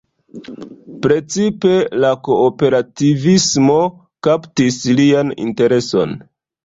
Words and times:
Precipe 1.01 1.73
la 2.05 2.09
kooperativismo 2.29 3.79
kaptis 4.29 4.81
lian 5.01 5.35
intereson. 5.49 6.19